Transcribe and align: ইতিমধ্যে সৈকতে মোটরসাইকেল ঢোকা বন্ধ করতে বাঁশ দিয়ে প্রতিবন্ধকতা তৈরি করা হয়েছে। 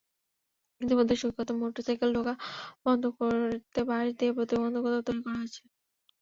ইতিমধ্যে 0.81 1.15
সৈকতে 1.17 1.51
মোটরসাইকেল 1.55 2.09
ঢোকা 2.15 2.33
বন্ধ 2.85 3.03
করতে 3.17 3.79
বাঁশ 3.89 4.07
দিয়ে 4.17 4.31
প্রতিবন্ধকতা 4.37 4.99
তৈরি 5.07 5.21
করা 5.23 5.37
হয়েছে। 5.39 5.61